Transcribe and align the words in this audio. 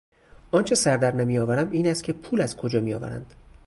آنچه 0.51 0.75
سردر 0.75 1.15
نمیآورم 1.15 1.71
این 1.71 1.87
است 1.87 2.03
که 2.03 2.13
پول 2.13 2.41
از 2.41 2.57
کجا 2.57 2.79
میآورند. 2.79 3.33